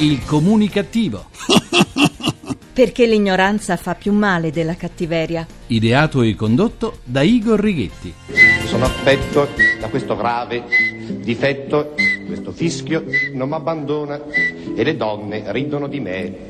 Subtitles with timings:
[0.00, 1.26] Il comunicativo.
[2.72, 5.46] Perché l'ignoranza fa più male della cattiveria.
[5.66, 8.14] Ideato e condotto da Igor Righetti.
[8.64, 10.64] Sono affetto da questo grave
[11.20, 11.92] difetto,
[12.26, 13.04] questo fischio
[13.34, 14.22] non mi abbandona
[14.74, 16.48] e le donne ridono di me.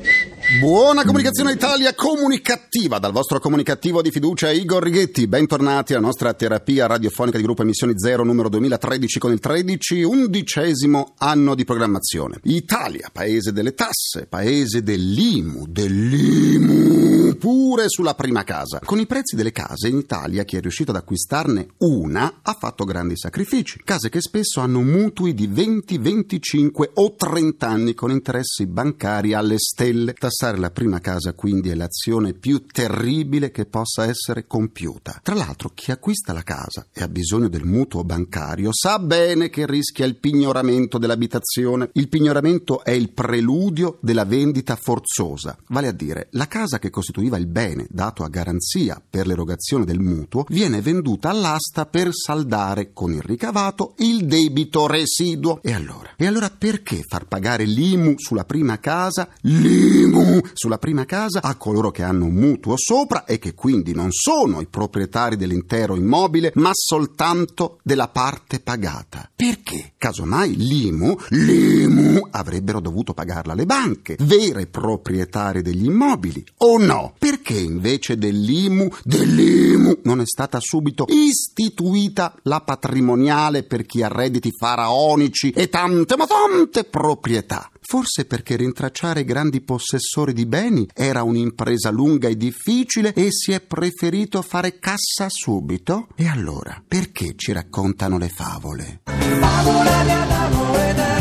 [0.59, 5.25] Buona comunicazione Italia comunicativa dal vostro comunicativo di fiducia Igor Righetti.
[5.25, 11.13] Bentornati alla nostra terapia radiofonica di gruppo Emissioni Zero numero 2013 con il 13, undicesimo
[11.19, 12.39] anno di programmazione.
[12.43, 18.79] Italia, paese delle tasse, paese dell'IMU, dell'IMU pure sulla prima casa.
[18.85, 22.85] Con i prezzi delle case in Italia chi è riuscito ad acquistarne una ha fatto
[22.85, 23.81] grandi sacrifici.
[23.83, 29.57] Case che spesso hanno mutui di 20, 25 o 30 anni con interessi bancari alle
[29.57, 30.13] stelle.
[30.13, 35.19] Tassare la prima casa quindi è l'azione più terribile che possa essere compiuta.
[35.23, 39.65] Tra l'altro chi acquista la casa e ha bisogno del mutuo bancario sa bene che
[39.65, 41.89] rischia il pignoramento dell'abitazione.
[41.93, 47.29] Il pignoramento è il preludio della vendita forzosa, vale a dire la casa che costituiva
[47.37, 53.13] il bene dato a garanzia per l'erogazione del mutuo viene venduta all'asta per saldare con
[53.13, 55.61] il ricavato il debito residuo.
[55.61, 56.09] E allora?
[56.15, 59.27] E allora perché far pagare l'IMU sulla prima casa?
[59.41, 64.11] L'IMU sulla prima casa a coloro che hanno un mutuo sopra e che quindi non
[64.11, 69.29] sono i proprietari dell'intero immobile, ma soltanto della parte pagata.
[69.35, 69.93] Perché?
[69.97, 77.13] Casomai l'IMU, l'IMU avrebbero dovuto pagarla le banche, vere proprietarie degli immobili, o no?
[77.21, 84.49] Perché invece dell'IMU, dell'IMU non è stata subito istituita la patrimoniale per chi ha redditi
[84.51, 87.69] faraonici e tante ma tante proprietà?
[87.79, 93.61] Forse perché rintracciare grandi possessori di beni era un'impresa lunga e difficile e si è
[93.61, 96.07] preferito fare cassa subito?
[96.15, 99.01] E allora, perché ci raccontano le favole?
[99.05, 101.20] Favola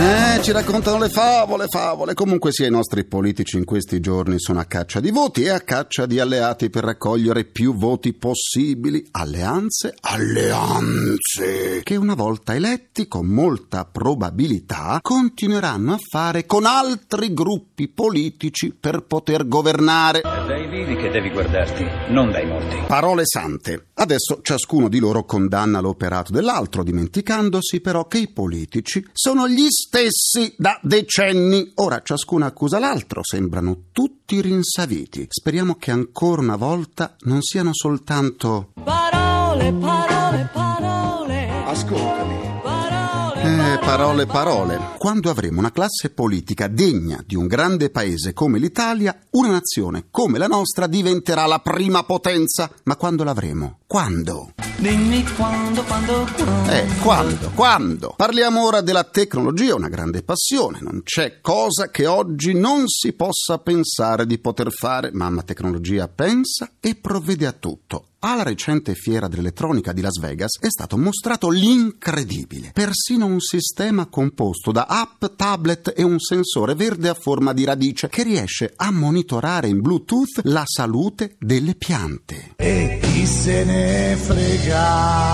[0.00, 2.14] Eh, ci raccontano le favole, favole.
[2.14, 5.60] Comunque sia, i nostri politici in questi giorni sono a caccia di voti e a
[5.60, 9.06] caccia di alleati per raccogliere più voti possibili.
[9.10, 17.88] Alleanze, alleanze, che una volta eletti con molta probabilità continueranno a fare con altri gruppi
[17.88, 20.22] politici per poter governare.
[20.22, 22.84] Dai vivi che devi guardarti, non dai morti.
[22.86, 23.89] Parole sante.
[24.00, 30.54] Adesso ciascuno di loro condanna l'operato dell'altro, dimenticandosi però che i politici sono gli stessi
[30.56, 31.72] da decenni.
[31.74, 35.26] Ora ciascuno accusa l'altro, sembrano tutti rinsaviti.
[35.28, 41.48] Speriamo che ancora una volta non siano soltanto Parole, parole, parole.
[41.66, 42.38] Ascoltami.
[42.62, 44.78] Parole, Eh, parole, parole.
[44.96, 50.38] Quando avremo una classe politica degna di un grande paese come l'Italia, una nazione come
[50.38, 52.70] la nostra diventerà la prima potenza.
[52.84, 53.79] Ma quando l'avremo?
[53.90, 54.52] Quando?
[54.78, 56.70] Dimmi quando, quando, quando.
[56.70, 57.50] Eh, quando?
[57.56, 58.14] Quando?
[58.16, 60.78] Parliamo ora della tecnologia, una grande passione.
[60.80, 65.10] Non c'è cosa che oggi non si possa pensare di poter fare.
[65.12, 68.04] Mamma tecnologia pensa e provvede a tutto.
[68.22, 72.70] Alla recente fiera dell'elettronica di Las Vegas è stato mostrato l'incredibile.
[72.72, 78.10] Persino un sistema composto da app, tablet e un sensore verde a forma di radice
[78.10, 82.52] che riesce a monitorare in Bluetooth la salute delle piante.
[82.56, 83.79] E chi se ne
[84.16, 85.30] frega?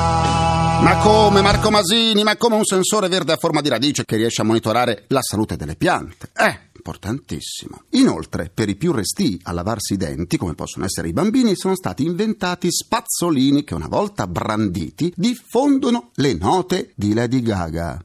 [0.81, 2.23] Ma come Marco Masini?
[2.23, 5.57] Ma come un sensore verde a forma di radice che riesce a monitorare la salute
[5.57, 6.29] delle piante?
[6.37, 7.83] Eh, importantissimo.
[7.91, 11.75] Inoltre, per i più resti a lavarsi i denti, come possono essere i bambini, sono
[11.75, 18.05] stati inventati spazzolini che una volta branditi diffondono le note di Lady Gaga.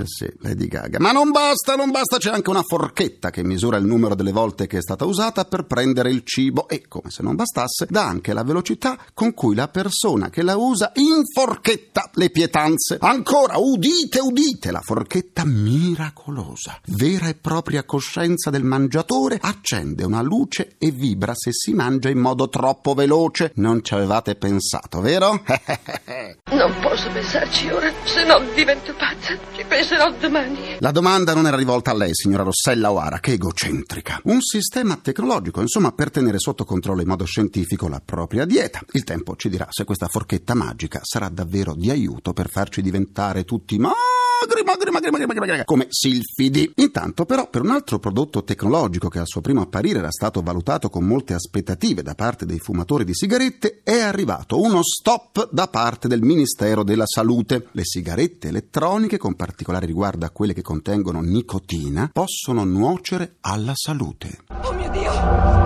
[0.00, 0.98] Eh sì, Lady Gaga.
[0.98, 4.66] Ma non basta, non basta, c'è anche una forchetta che misura il numero delle volte
[4.66, 8.32] che è stata usata per prendere il cibo e, come se non bastasse, dà anche
[8.32, 12.98] la velocità con cui la persona che la usa inforchetta le pietanze.
[13.00, 16.80] Ancora, udite, udite, la forchetta miracolosa.
[16.86, 22.18] Vera e propria coscienza del mangiatore accende una luce e vibra se si mangia in
[22.18, 23.52] modo troppo veloce.
[23.56, 25.42] Non ci avevate pensato, vero?
[26.48, 29.36] Non posso pensarci ora, se no divento pazza.
[29.52, 30.76] Ci penserò domani.
[30.78, 34.20] La domanda non era rivolta a lei, signora Rossella O'Hara, che egocentrica.
[34.24, 38.80] Un sistema tecnologico, insomma, per tenere sotto controllo in modo scientifico la propria dieta.
[38.92, 43.42] Il tempo ci dirà se questa forchetta magica sarà davvero di aiuto per farci diventare
[43.42, 43.98] tutti magri,
[44.46, 46.72] magri, magri, magri, magri, magri, come silfidi.
[46.76, 50.88] Intanto, però, per un altro prodotto tecnologico che al suo primo apparire era stato valutato
[50.88, 56.08] con molte aspettative da parte dei fumatori di sigarette, è arrivato uno stop da parte
[56.08, 57.68] del Ministero della Salute.
[57.72, 64.38] Le sigarette elettroniche, con particolare riguardo a quelle che contengono nicotina, possono nuocere alla salute.
[64.62, 65.65] Oh mio Dio!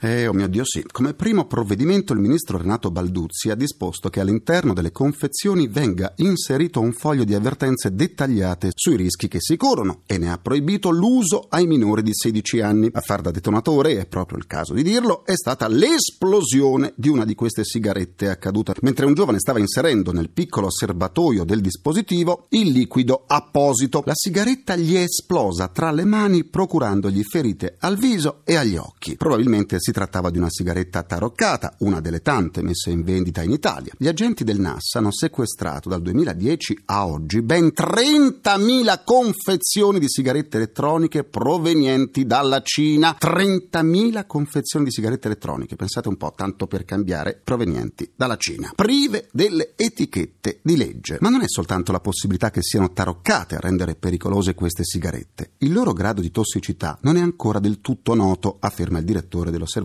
[0.00, 0.84] Eh, oh mio Dio, sì.
[0.88, 6.80] Come primo provvedimento il ministro Renato Balduzzi ha disposto che all'interno delle confezioni venga inserito
[6.80, 11.46] un foglio di avvertenze dettagliate sui rischi che si corrono e ne ha proibito l'uso
[11.48, 12.88] ai minori di 16 anni.
[12.92, 17.24] A far da detonatore, è proprio il caso di dirlo, è stata l'esplosione di una
[17.24, 22.70] di queste sigarette accaduta mentre un giovane stava inserendo nel piccolo serbatoio del dispositivo il
[22.70, 24.04] liquido apposito.
[24.06, 29.16] La sigaretta gli è esplosa tra le mani procurandogli ferite al viso e agli occhi.
[29.16, 33.92] Probabilmente si trattava di una sigaretta taroccata, una delle tante messe in vendita in Italia.
[33.96, 40.56] Gli agenti del NAS hanno sequestrato dal 2010 a oggi ben 30.000 confezioni di sigarette
[40.56, 43.16] elettroniche provenienti dalla Cina.
[43.18, 49.28] 30.000 confezioni di sigarette elettroniche, pensate un po', tanto per cambiare, provenienti dalla Cina, prive
[49.32, 51.18] delle etichette di legge.
[51.20, 55.52] Ma non è soltanto la possibilità che siano taroccate a rendere pericolose queste sigarette.
[55.58, 59.76] Il loro grado di tossicità non è ancora del tutto noto, afferma il direttore dell'osservatorio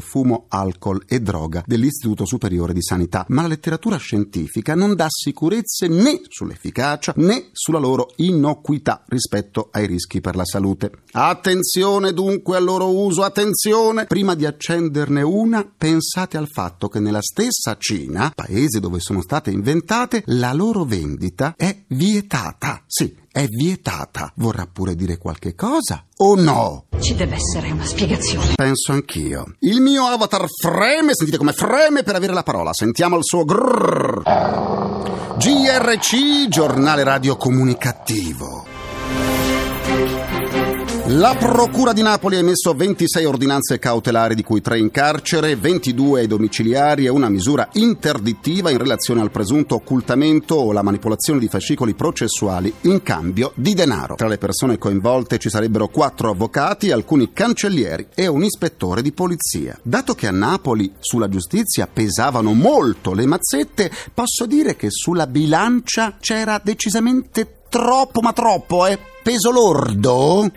[0.00, 5.88] Fumo, Alcol e Droga dell'Istituto Superiore di Sanità, ma la letteratura scientifica non dà sicurezze
[5.88, 10.90] né sull'efficacia né sulla loro innocuità rispetto ai rischi per la salute.
[11.12, 14.06] Attenzione dunque al loro uso, attenzione!
[14.06, 19.50] Prima di accenderne una, pensate al fatto che nella stessa Cina, paese dove sono state
[19.50, 22.82] inventate, la loro vendita è vietata.
[22.86, 24.32] Sì, è vietata.
[24.36, 26.86] Vorrà pure dire qualche cosa o no?
[26.98, 28.54] Ci deve essere una spiegazione.
[28.54, 29.54] Penso anch'io.
[29.60, 32.72] Il mio avatar freme, sentite come freme per avere la parola.
[32.72, 34.22] Sentiamo il suo grrr.
[35.38, 38.69] GRC, giornale radio comunicativo.
[41.14, 46.20] La Procura di Napoli ha emesso 26 ordinanze cautelari, di cui 3 in carcere, 22
[46.20, 51.48] ai domiciliari e una misura interdittiva in relazione al presunto occultamento o la manipolazione di
[51.48, 54.14] fascicoli processuali in cambio di denaro.
[54.14, 59.76] Tra le persone coinvolte ci sarebbero 4 avvocati, alcuni cancellieri e un ispettore di polizia.
[59.82, 66.18] Dato che a Napoli sulla giustizia pesavano molto le mazzette, posso dire che sulla bilancia
[66.20, 69.09] c'era decisamente troppo, ma troppo, eh?
[69.22, 70.50] Peso lordo?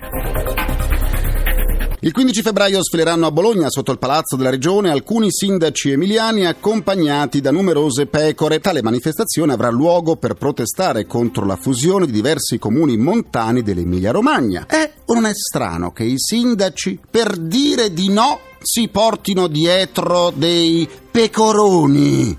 [2.00, 7.42] Il 15 febbraio sfileranno a Bologna sotto il palazzo della regione alcuni sindaci emiliani accompagnati
[7.42, 8.60] da numerose pecore.
[8.60, 14.66] Tale manifestazione avrà luogo per protestare contro la fusione di diversi comuni montani dell'Emilia-Romagna.
[14.66, 20.32] È o non è strano che i sindaci, per dire di no, si portino dietro
[20.36, 22.38] dei pecoroni?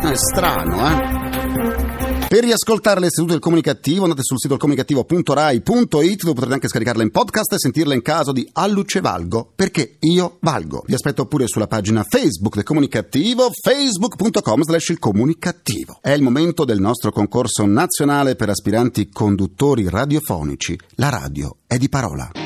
[0.00, 1.85] È strano, eh?
[2.28, 7.12] Per riascoltare le sedute del comunicativo andate sul sito comunicativo.rai.it dove potrete anche scaricarla in
[7.12, 10.82] podcast e sentirla in caso di Alluce Valgo, perché io valgo.
[10.86, 15.98] Vi aspetto pure sulla pagina Facebook del comunicativo, facebook.com slash il comunicativo.
[16.00, 20.76] È il momento del nostro concorso nazionale per aspiranti conduttori radiofonici.
[20.96, 22.45] La radio è di parola.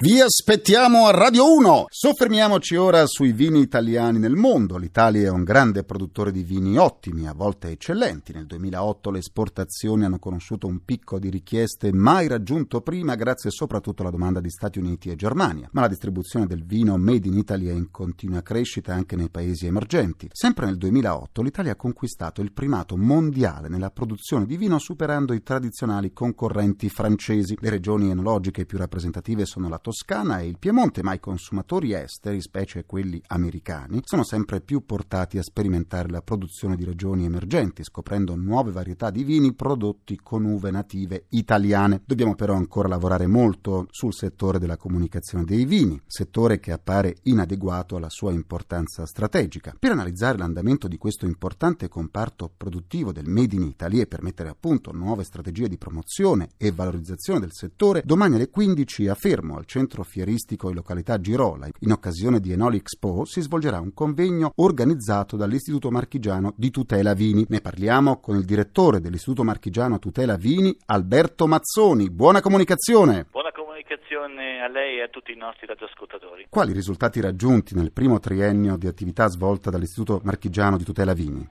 [0.00, 1.86] Vi aspettiamo a Radio 1.
[1.88, 4.76] Soffermiamoci ora sui vini italiani nel mondo.
[4.76, 8.32] L'Italia è un grande produttore di vini ottimi, a volte eccellenti.
[8.32, 14.02] Nel 2008 le esportazioni hanno conosciuto un picco di richieste mai raggiunto prima grazie soprattutto
[14.02, 15.68] alla domanda di Stati Uniti e Germania.
[15.72, 19.66] Ma la distribuzione del vino made in Italy è in continua crescita anche nei paesi
[19.66, 20.28] emergenti.
[20.30, 25.42] Sempre nel 2008 l'Italia ha conquistato il primato mondiale nella produzione di vino superando i
[25.42, 27.58] tradizionali concorrenti francesi.
[27.58, 32.42] Le regioni enologiche più rappresentative sono la Toscana e il Piemonte, ma i consumatori esteri,
[32.42, 38.34] specie quelli americani, sono sempre più portati a sperimentare la produzione di regioni emergenti, scoprendo
[38.34, 42.02] nuove varietà di vini prodotti con uve native italiane.
[42.04, 47.96] Dobbiamo però ancora lavorare molto sul settore della comunicazione dei vini, settore che appare inadeguato
[47.96, 49.74] alla sua importanza strategica.
[49.78, 54.50] Per analizzare l'andamento di questo importante comparto produttivo del Made in Italy e per mettere
[54.50, 59.56] a punto nuove strategie di promozione e valorizzazione del settore, domani alle 15 a Fermo,
[59.56, 61.68] al centro fieristico e località Girola.
[61.80, 67.44] In occasione di Enoli Expo si svolgerà un convegno organizzato dall'Istituto Marchigiano di Tutela Vini.
[67.48, 72.10] Ne parliamo con il direttore dell'Istituto Marchigiano Tutela Vini, Alberto Mazzoni.
[72.10, 73.26] Buona comunicazione!
[73.30, 76.46] Buona comunicazione a lei e a tutti i nostri radioascoltatori.
[76.48, 81.48] Quali risultati raggiunti nel primo triennio di attività svolta dall'Istituto Marchigiano di Tutela Vini?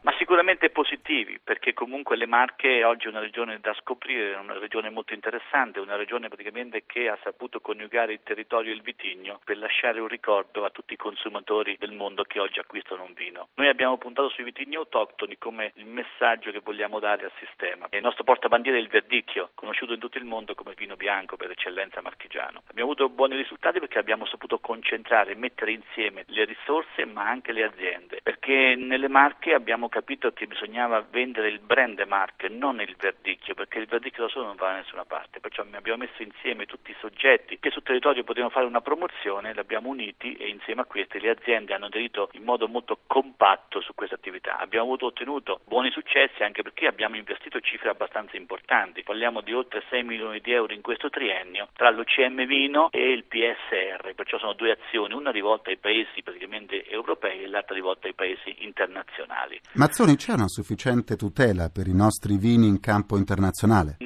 [1.07, 5.13] Positivi perché comunque le Marche oggi è una regione da scoprire, è una regione molto
[5.13, 10.01] interessante, una regione praticamente che ha saputo coniugare il territorio e il vitigno per lasciare
[10.01, 13.47] un ricordo a tutti i consumatori del mondo che oggi acquistano un vino.
[13.55, 17.87] Noi abbiamo puntato sui vitigni autoctoni come il messaggio che vogliamo dare al sistema.
[17.91, 21.51] Il nostro portabandiera è il Verdicchio, conosciuto in tutto il mondo come vino bianco per
[21.51, 22.63] eccellenza marchigiano.
[22.67, 27.53] Abbiamo avuto buoni risultati perché abbiamo saputo concentrare e mettere insieme le risorse ma anche
[27.53, 32.95] le aziende, perché nelle Marche abbiamo capito che bisognava vendere il brand Marche, non il
[32.97, 36.65] Verdicchio, perché il Verdicchio da solo non va da nessuna parte, perciò abbiamo messo insieme
[36.65, 40.81] tutti i soggetti che sul territorio potevano fare una promozione, li abbiamo uniti e insieme
[40.81, 44.57] a questi le aziende hanno aderito in modo molto compatto su questa attività.
[44.57, 49.83] Abbiamo avuto ottenuto buoni successi anche perché abbiamo investito cifre abbastanza importanti, parliamo di oltre
[49.89, 54.53] 6 milioni di euro in questo triennio tra l'OCM Vino e il PSR, perciò sono
[54.53, 59.59] due azioni, una rivolta ai paesi praticamente europei e l'altra rivolta ai paesi internazionali.
[59.73, 60.47] Mazzoni, c'è una
[60.87, 63.97] sufficiente tutela per i nostri vini in campo internazionale?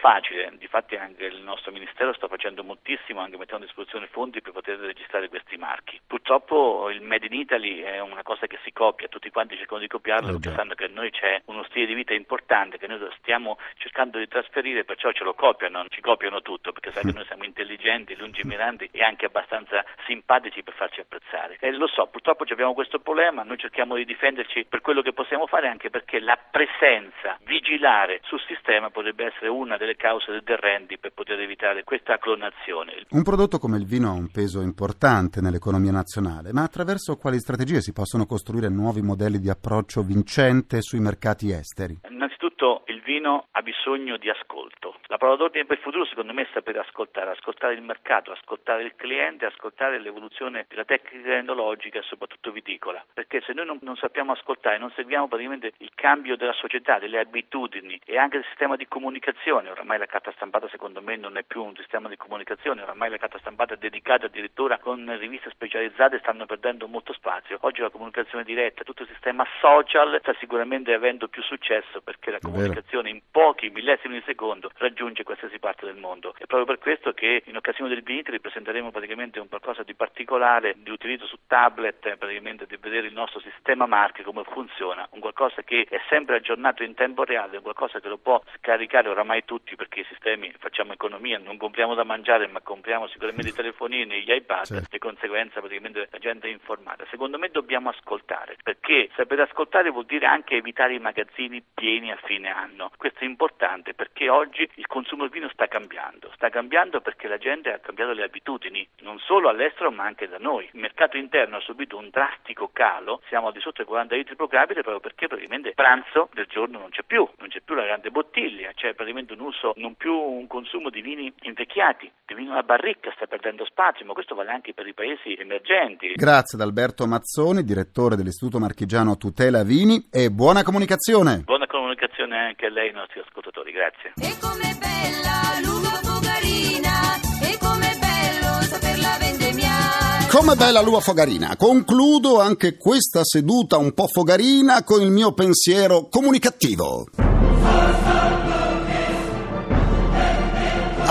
[0.00, 4.52] Facile, difatti anche il nostro Ministero sta facendo moltissimo, anche mettendo a disposizione fondi per
[4.52, 6.00] poter registrare questi marchi.
[6.06, 9.88] Purtroppo il Made in Italy è una cosa che si copia, tutti quanti cercano di
[9.88, 13.58] copiarlo, Eh, perché sanno che noi c'è uno stile di vita importante che noi stiamo
[13.76, 17.44] cercando di trasferire, perciò ce lo copiano, ci copiano tutto, perché sai che noi siamo
[17.44, 21.58] intelligenti, lungimiranti e anche abbastanza simpatici per farci apprezzare.
[21.60, 25.46] E lo so, purtroppo abbiamo questo problema, noi cerchiamo di difenderci per quello che possiamo
[25.46, 30.98] fare, anche perché la presenza, vigilare sul sistema potrebbe essere una delle cause del rendi
[30.98, 33.06] per poter evitare questa clonazione.
[33.10, 37.80] Un prodotto come il vino ha un peso importante nell'economia nazionale, ma attraverso quali strategie
[37.80, 41.98] si possono costruire nuovi modelli di approccio vincente sui mercati esteri?
[42.10, 42.49] Innanzitutto
[42.86, 44.96] il vino ha bisogno di ascolto.
[45.06, 48.82] La parola d'ordine per il futuro secondo me è sapere ascoltare, ascoltare il mercato, ascoltare
[48.82, 53.02] il cliente, ascoltare l'evoluzione della tecnica enologica e soprattutto viticola.
[53.14, 57.18] Perché se noi non, non sappiamo ascoltare, non seguiamo praticamente il cambio della società, delle
[57.18, 61.44] abitudini e anche del sistema di comunicazione, oramai la carta stampata secondo me non è
[61.44, 66.18] più un sistema di comunicazione, oramai la carta stampata è dedicata addirittura con riviste specializzate
[66.18, 67.56] stanno perdendo molto spazio.
[67.62, 72.38] Oggi la comunicazione diretta, tutto il sistema social sta sicuramente avendo più successo perché la
[72.49, 72.49] Vero.
[72.50, 76.34] Comunicazione in pochi millesimi di secondo raggiunge qualsiasi parte del mondo.
[76.36, 80.76] È proprio per questo che in occasione del Vinitri presenteremo praticamente un qualcosa di particolare
[80.78, 85.20] di utilizzo su tablet, eh, praticamente di vedere il nostro sistema marche come funziona, un
[85.20, 89.44] qualcosa che è sempre aggiornato in tempo reale, un qualcosa che lo può scaricare oramai
[89.44, 94.22] tutti perché i sistemi facciamo economia, non compriamo da mangiare ma compriamo sicuramente i telefonini,
[94.22, 94.88] gli iPad, Certo.
[94.90, 97.04] di conseguenza praticamente la gente è informata.
[97.10, 102.18] Secondo me dobbiamo ascoltare perché sapere ascoltare vuol dire anche evitare i magazzini pieni a
[102.24, 102.90] fine anno.
[102.96, 107.38] Questo è importante perché oggi il consumo del vino sta cambiando, sta cambiando perché la
[107.38, 110.68] gente ha cambiato le abitudini, non solo all'estero ma anche da noi.
[110.72, 114.36] Il mercato interno ha subito un drastico calo, siamo al di sotto dei 40 litri
[114.36, 117.84] pro capite proprio perché praticamente pranzo del giorno non c'è più, non c'è più la
[117.84, 122.52] grande bottiglia, c'è praticamente un uso, non più un consumo di vini invecchiati, di vino
[122.52, 126.12] alla barricca sta perdendo spazio, ma questo vale anche per i paesi emergenti.
[126.14, 131.42] Grazie ad Alberto Mazzoni, direttore dell'Istituto Marchigiano Tutela Vini e buona comunicazione.
[131.44, 131.66] Buona
[132.00, 134.12] comunicazione anche a lei e ai nostri ascoltatori, grazie.
[134.16, 140.26] E com'è bella l'uva fogarina, e com'è bello saperla vendemmiare.
[140.30, 141.56] Come bella l'ua fogarina.
[141.56, 147.06] Concludo anche questa seduta un po' fogarina con il mio pensiero comunicativo.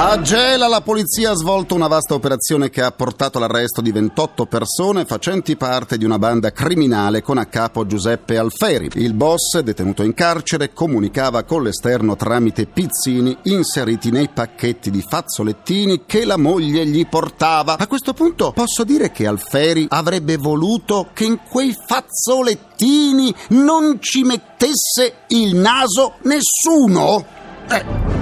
[0.02, 4.46] A Gela la polizia ha svolto una vasta operazione che ha portato all'arresto di 28
[4.46, 8.88] persone facenti parte di una banda criminale con a capo Giuseppe Alferi.
[8.94, 16.06] Il boss, detenuto in carcere, comunicava con l'esterno tramite pizzini inseriti nei pacchetti di fazzolettini
[16.06, 17.78] che la moglie gli portava.
[17.78, 24.24] A questo punto posso dire che Alferi avrebbe voluto che in quei fazzolettini non ci
[24.24, 27.26] mettesse il naso nessuno.
[27.68, 28.19] Eh.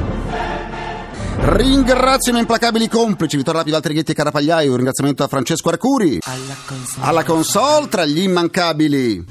[1.39, 4.67] Ringrazio i miei implacabili complici Vittorio Rapi, Valtteri Ghetti e Carapagliai.
[4.67, 6.20] Un ringraziamento a Francesco Arcuri.
[6.24, 7.06] Alla console.
[7.08, 9.24] Alla console tra gli immancabili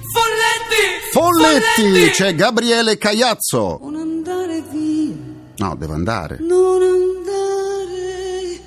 [1.13, 1.13] Folletti!
[1.13, 3.81] Folletti c'è Gabriele Cagliazzo.
[3.83, 5.15] Non andare via,
[5.57, 6.39] No, devo andare.
[6.41, 7.06] non andare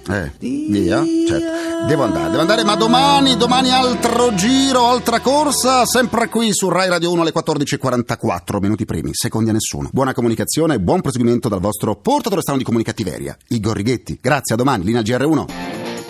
[0.09, 1.03] Eh, via?
[1.27, 1.85] Certo.
[1.85, 6.89] Devo andare, devo andare, ma domani, domani altro giro, altra corsa, sempre qui su Rai
[6.89, 9.89] Radio 1 alle 14.44, minuti primi, secondi a nessuno.
[9.93, 14.17] Buona comunicazione e buon proseguimento dal vostro portatore strano di comunicattiveria, Igor Righetti.
[14.19, 15.45] Grazie, a domani, linea GR1.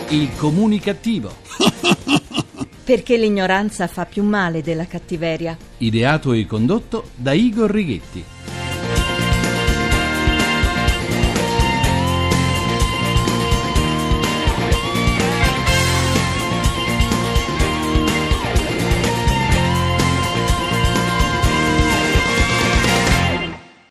[0.09, 1.31] Il comunicativo.
[2.83, 5.55] Perché l'ignoranza fa più male della cattiveria.
[5.77, 8.23] Ideato e condotto da Igor Righetti.